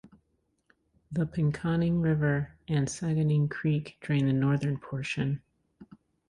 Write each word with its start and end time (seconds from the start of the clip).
The 1.11 1.27
Pinconning 1.27 2.01
River 2.01 2.55
and 2.67 2.87
Saganing 2.87 3.51
Creek 3.51 3.97
drain 4.01 4.25
the 4.25 4.33
northern 4.33 4.79
portion. 4.79 5.43